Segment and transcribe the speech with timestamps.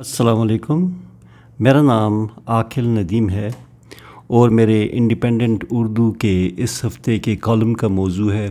[0.00, 0.88] السلام علیکم۔
[1.60, 2.12] میرا نام
[2.46, 3.48] عاقل ندیم ہے
[4.26, 8.48] اور میرے انڈیپینڈنٹ اردو کے اس ہفتے کے کالم کا موضوع ہے۔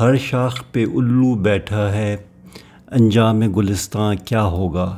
[0.00, 2.16] ہر شاخ پہ الو بیٹھا ہے،
[2.90, 4.96] انجام گلستان کیا ہوگا؟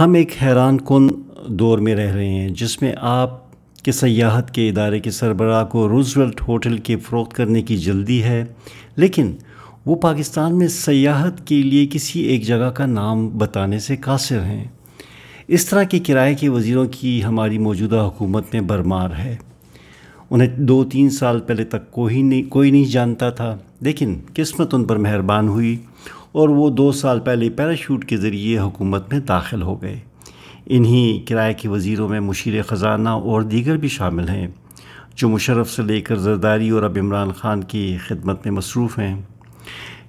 [0.00, 1.08] ہم ایک حیران کن
[1.48, 3.30] دور میں رہ رہے ہیں، جس میں آپ
[3.82, 8.44] کے سیاحت کے ادارے کے سربراہ کو روزولٹ ہوٹل کے فروخت کرنے کی جلدی ہے،
[8.96, 9.32] لیکن
[9.86, 14.64] وہ پاکستان میں سیاحت کے لیے کسی ایک جگہ کا نام بتانے سے قاصر ہیں۔
[15.48, 19.36] اس طرح کے کرائے کے وزیروں کی ہماری موجودہ حکومت میں برمار ہے۔
[20.30, 24.84] انہیں دو تین سال پہلے تک کوئی نہیں کوئی نہیں جانتا تھا، لیکن قسمت ان
[24.84, 25.76] پر مہربان ہوئی
[26.32, 29.98] اور وہ دو سال پہلے پیراشوٹ کے ذریعے حکومت میں داخل ہو گئے۔
[30.66, 34.46] انہی کرائے کے وزیروں میں مشیر خزانہ اور دیگر بھی شامل ہیں،
[35.16, 39.22] جو مشرف سے لے کر زرداری اور اب عمران خان کی خدمت میں مصروف ہیں۔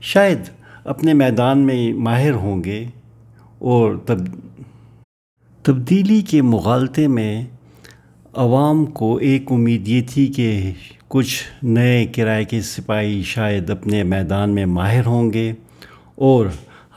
[0.01, 0.39] شاید
[0.85, 2.85] اپنے میدان میں ماہر ہوں گے
[3.59, 4.17] اور تب
[5.63, 7.45] تبدیلی کے مغالطے میں
[8.33, 10.71] عوام کو ایک امید یہ تھی کہ
[11.07, 15.53] کچھ نئے کرائے کے سپاہی شاید اپنے میدان میں ماہر ہوں گے
[16.15, 16.45] اور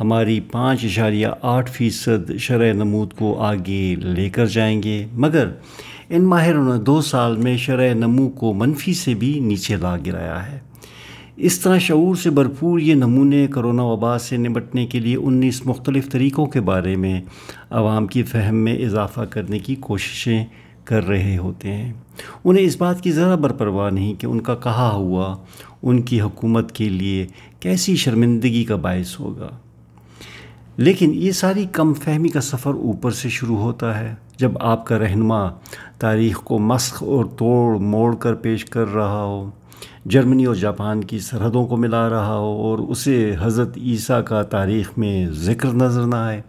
[0.01, 5.49] ہماری پانچ اشاریہ آٹھ فیصد شرح نمود کو آگے لے کر جائیں گے۔ مگر
[6.09, 10.53] ان ماہروں نے دو سال میں شرح نمو کو منفی سے بھی نیچے لا گرایا
[10.53, 10.59] ہے۔
[11.43, 16.11] اس طرح شعور سے بھرپور یہ نمونے کرونا وبا سے نمٹنے کے لیے انیس مختلف
[16.11, 17.21] طریقوں کے بارے میں
[17.71, 20.45] عوام کی فہم میں اضافہ کرنے کی کوششیں
[20.85, 21.93] کر رہے ہوتے ہیں۔
[22.45, 25.37] انہیں اس بات کی ذرا برپرواہ نہیں کہ ان کا کہا ہوا،
[25.83, 27.27] ان کی حکومت کے لیے
[27.61, 29.49] کیسی شرمندگی کا باعث ہوگا۔
[30.77, 34.99] لیکن یہ ساری کم فہمی کا سفر اوپر سے شروع ہوتا ہے۔ جب آپ کا
[34.99, 35.49] رہنما
[35.99, 39.51] تاریخ کو مسخ اور توڑ موڑ کر پیش کر رہا ہو
[40.05, 44.91] جرمنی اور جاپان کی سرحدوں کو ملا رہا ہو اور اسے حضرت عیسیٰ کا تاریخ
[44.97, 46.43] میں ذکر نظر نہ آئے۔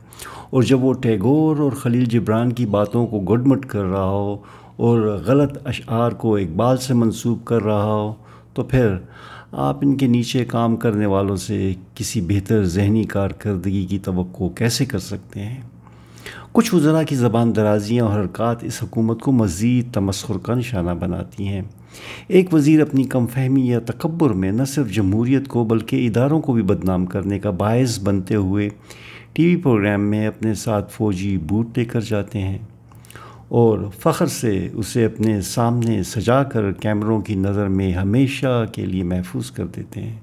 [0.49, 4.37] اور جب وہ ٹیگور اور خلیل جبران کی باتوں کو گڈ مٹ کر رہا ہو
[4.75, 8.13] اور غلط اشعار کو اقبال سے منسوب کر رہا ہو،
[8.53, 8.95] تو پھر
[9.51, 14.85] آپ ان کے نیچے کام کرنے والوں سے کسی بہتر ذہنی کارکردگی کی توقع کیسے
[14.85, 15.61] کر سکتے ہیں؟
[16.51, 21.47] کچھ وزراء کی زبان درازیاں اور حرکات اس حکومت کو مزید تمسخر کا نشانہ بناتی
[21.47, 21.61] ہیں۔
[22.27, 26.53] ایک وزیر اپنی کم فہمی یا تکبر میں نہ صرف جمہوریت کو بلکہ اداروں کو
[26.53, 28.69] بھی بدنام کرنے کا باعث بنتے ہوئے
[29.33, 32.57] ٹی وی پروگرام میں اپنے ساتھ فوجی بوٹ لے کر جاتے ہیں
[33.47, 39.03] اور فخر سے اسے اپنے سامنے سجا کر کیمروں کی نظر میں ہمیشہ کے لیے
[39.03, 40.19] محفوظ کر دیتے ہیں۔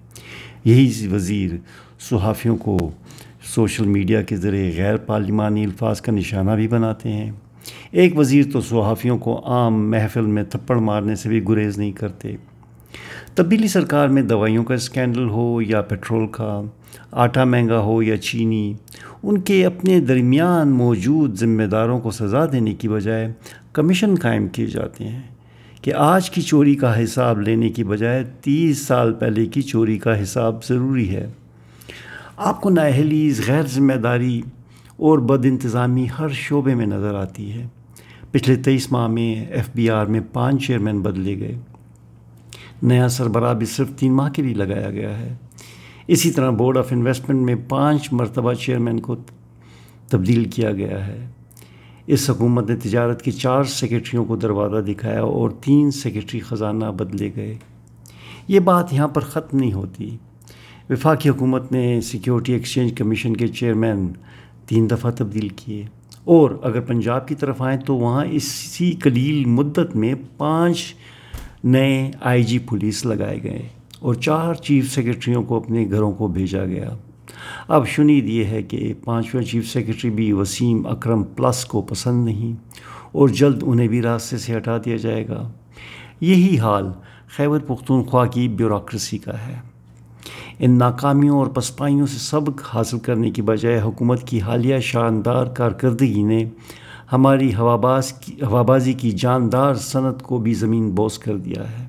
[0.65, 1.51] یہی وزیر
[2.01, 2.91] صحافیوں کو
[3.55, 7.31] سوشل میڈیا کے ذریعے غیر پارلیمانی الفاظ کا نشانہ بھی بناتے ہیں۔
[7.91, 12.37] ایک وزیر تو صحافیوں کو عام محفل میں تھپڑ مارنے سے بھی گریز نہیں کرتے۔
[13.35, 16.63] تبدیلی سرکار میں دوائیوں کا اسکینڈل ہو یا پیٹرول کا،
[17.11, 18.75] آٹا مہنگا ہو یا چینی،
[19.23, 23.33] ان کے اپنے درمیان موجود ذمہ داروں کو سزا دینے کی بجائے
[23.73, 25.23] کمیشن قائم کیے جاتے ہیں
[25.83, 30.23] کہ آج کی چوری کا حساب لینے کی بجائے تیس سال پہلے کی چوری کا
[30.23, 31.27] حساب ضروری ہے۔
[32.37, 34.41] آپ کو نااہلیز غیر ذمہ داری
[34.99, 37.67] اور بد انتظامی ہر شعبے میں نظر آتی ہے۔
[38.31, 41.59] پچھلے تیئیس ماہ میں ایف بی آر میں پانچ چیئرمین بدلے گئے۔
[42.83, 45.37] نیا سربراہ بھی صرف تین ماہ کے لیے لگایا گیا ہے۔
[46.07, 49.17] اسی طرح بورڈ آف انویسٹمنٹ میں پانچ مرتبہ چیئرمین کو
[50.09, 51.27] تبدیل کیا گیا ہے۔
[52.07, 57.31] اس حکومت نے تجارت کی چار سیکرٹریوں کو دروازہ دکھایا اور تین سیکرٹری خزانہ بدلے
[57.37, 57.57] گئے۔
[58.49, 60.17] یہ بات یہاں پر ختم نہیں ہوتی۔
[60.91, 64.13] وفاقی حکومت نے سیکیورٹی ایکسچینج کمیشن کے چیئرمین
[64.69, 65.87] تین دفعہ تبدیل کیے۔
[66.25, 70.95] اور اگر پنجاب کی طرف آئیں تو وہاں اسی قلیل مدت میں پانچ
[71.65, 73.69] نئے آئی جی پولیس لگائے گئے
[74.01, 76.91] اور چار چیف سیکرٹریوں کو اپنے گھروں کو بھیجا گیا۔
[77.69, 82.53] اب شنید یہ ہے کہ پانچواں چیف سیکرٹری بھی وسیم اکرم پلس کو پسند نہیں
[83.13, 85.53] اور جلد انہیں بھی راستے سے ہٹا دیا جائے گا۔
[86.21, 86.89] یہی حال
[87.29, 89.68] خیبر پختونخوا کی بیوروکریسی کا ہے۔
[90.59, 96.23] ان ناکامیوں اور پسپائیوں سے سبق حاصل کرنے کی بجائے حکومت کی حالیہ شاندار کارکردگی
[96.23, 96.45] نے
[97.13, 101.87] ہماری ہواباز کی ہوابازی کی جاندار صنعت کو بھی زمین بوس کر دیا ہے۔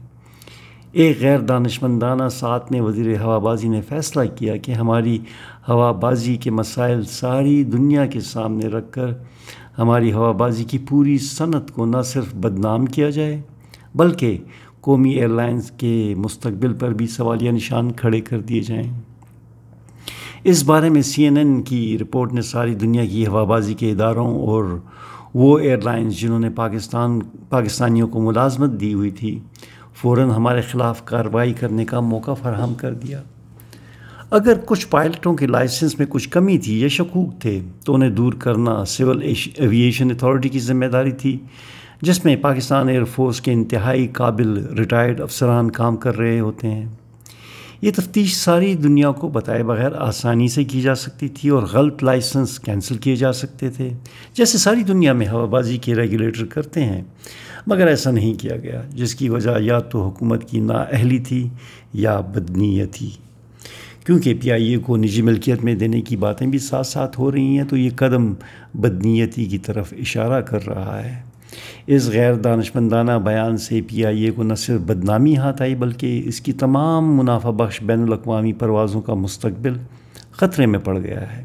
[0.91, 5.17] ایک غیر دانشمندانہ، ساتھ میں وزیر ہوابازی نے فیصلہ کیا کہ ہماری
[5.67, 9.07] ہوابازی کے مسائل ساری دنیا کے سامنے رکھ کر
[9.77, 13.41] ہماری ہوابازی کی پوری صنعت کو نہ صرف بدنام کیا جائے،
[13.95, 14.37] بلکہ
[14.89, 19.01] قومی ایئر لائنس کے مستقبل پر بھی سوالیہ نشان کھڑے کر دیے جائیں۔
[20.43, 23.91] اس بارے میں سی این این کی رپورٹ نے ساری دنیا کی ہوا بازی کے
[23.91, 24.79] اداروں اور
[25.33, 27.19] وہ ایئر لائنس جنہوں نے پاکستان،
[27.49, 29.39] پاکستانیوں کو ملازمت دی ہوئی تھی،
[29.95, 33.23] فوراً ہمارے خلاف کارروائی کرنے کا موقع فراہم کر دیا۔
[34.31, 38.33] اگر کچھ پائلٹوں کے لائسنس میں کچھ کمی تھی یا شکوک تھے، تو انہیں دور
[38.33, 39.21] کرنا سول
[39.55, 41.37] ایویشن اتھارٹی کی ذمہ داری تھی۔
[42.01, 46.85] جس میں پاکستان ایئر فورس کے انتہائی قابل ریٹائرڈ افسران کام کر رہے ہوتے ہیں۔
[47.81, 52.03] یہ تفتیش ساری دنیا کو بتائے بغیر آسانی سے کی جا سکتی تھی اور غلط
[52.03, 53.89] لائسنس کینسل کیے جا سکتے تھے،
[54.33, 57.01] جیسے ساری دنیا میں ہوا بازی کے ریگولیٹر کرتے ہیں۔
[57.67, 61.47] مگر ایسا نہیں کیا گیا، جس کی وجہ یا تو حکومت کی نااہلی تھی
[61.93, 63.09] یا بدنیت تھی
[64.05, 67.31] کیونکہ پی آئی اے کو نجی ملکیت میں دینے کی باتیں بھی ساتھ ساتھ ہو
[67.31, 68.33] رہی ہیں، تو یہ قدم
[68.73, 71.28] بدنیتی کی طرف اشارہ کر رہا ہے۔
[71.87, 76.21] اس غیر دانشمندانہ بیان سے پی آئی اے کو نہ صرف بدنامی ہاتھ آئی بلکہ
[76.25, 79.73] اس کی تمام منافع بخش بین الاقوامی پروازوں کا مستقبل
[80.31, 81.43] خطرے میں پڑ گیا ہے۔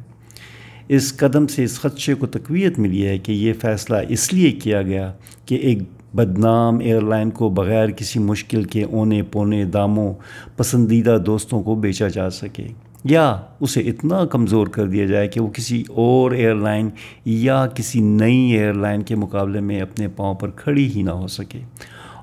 [0.88, 4.82] اس قدم سے اس خدشے کو تقویت ملی ہے کہ یہ فیصلہ اس لیے کیا
[4.82, 5.12] گیا
[5.46, 5.78] کہ ایک
[6.14, 10.14] بدنام ایئر لائن کو بغیر کسی مشکل کے اونے پونے داموں
[10.56, 12.66] پسندیدہ دوستوں کو بیچا جا سکے۔
[13.04, 16.88] یا اسے اتنا کمزور کر دیا جائے کہ وہ کسی اور ایئر لائن
[17.24, 21.26] یا کسی نئی ایئر لائن کے مقابلے میں اپنے پاؤں پر کھڑی ہی نہ ہو
[21.26, 21.60] سکے۔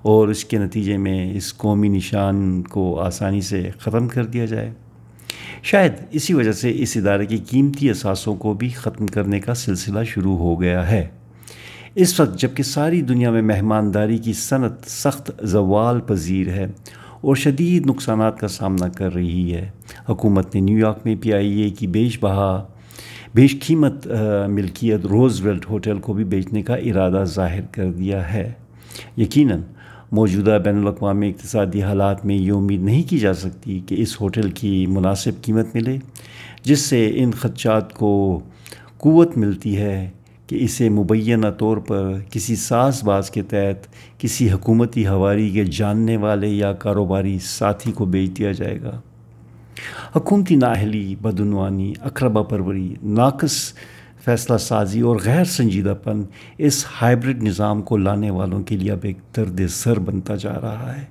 [0.02, 4.72] اور اس کے نتیجے میں اس قومی نشان کو آسانی سے ختم کر دیا جائے۔
[5.64, 10.04] شاید اسی وجہ سے اس ادارے کی قیمتی اثاثوں کو بھی ختم کرنے کا سلسلہ
[10.04, 11.08] شروع ہو گیا ہے۔
[11.96, 16.68] اس وقت جبکہ ساری دنیا میں مہمانداری کی صنعت سخت زوال پذیر ہے
[17.22, 19.70] اور شدید نقصانات کا سامنا کر رہی ہے۔
[20.10, 22.64] حکومت نے نیو یارک میں پی آئی اے کی بیش بہا،
[23.36, 24.08] بیش قیمت
[24.48, 28.52] ملکیت روز ویلٹ ہوٹل کو بھی بیچنے کا ارادہ ظاہر کر دیا ہے۔
[29.18, 29.62] یقیناً
[30.12, 34.50] موجودہ بین الاقوامی اقتصادی حالات میں یہ امید نہیں کی جا سکتی کہ اس ہوٹل
[34.52, 35.98] کی مناسب قیمت ملے،
[36.64, 38.40] جس سے ان خدشات کو
[38.98, 40.10] قوت ملتی ہے۔
[40.52, 43.88] کہ اسے مبینہ طور پر کسی ساز باز کے تحت
[44.18, 49.02] کسی حکومتی ہواری کے جاننے والے یا کاروباری ساتھی کو بیچ دیا جائے گا۔
[50.16, 53.74] حکومتی نااہلی، بدعنوانی اقربا پروری، ناقص
[54.26, 56.24] فیصلہ سازی اور غیر سنجیدہ پن
[56.58, 60.96] اس ہائبرڈ نظام کو لانے والوں کے لیے اب ایک درد سر بنتا جا رہا
[60.98, 61.06] ہے۔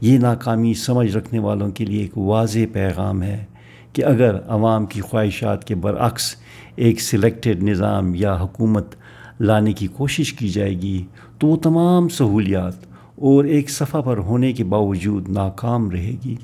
[0.00, 3.44] یہ ناکامی سمجھ رکھنے والوں کے لیے ایک واضح پیغام ہے۔
[3.92, 6.36] کہ اگر عوام کی خواہشات کے برعکس
[6.76, 8.94] ایک سلیکٹڈ نظام یا حکومت
[9.40, 11.04] لانے کی کوشش کی جائے گی،
[11.38, 12.74] تو وہ تمام سہولیات
[13.16, 16.34] اور ایک صفحہ پر ہونے کے باوجود ناکام رہے گی۔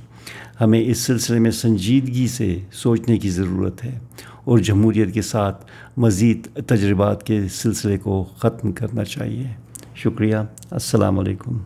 [0.61, 3.99] ہمیں اس سلسلے میں سنجیدگی سے سوچنے کی ضرورت ہے
[4.45, 5.65] اور جمہوریت کے ساتھ
[5.97, 9.47] مزید تجربات کے سلسلے کو ختم کرنا چاہیے۔
[9.95, 10.37] شکریہ۔
[10.71, 11.59] السلام علیکم۔